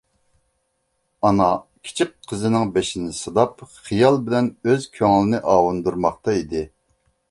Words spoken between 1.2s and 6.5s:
ئانا كىچىك قىزىنىڭ بېشىنى سىلاپ خىيال بىلەن ئۆز كۆڭلىنى ئاۋۇندۇرماقتا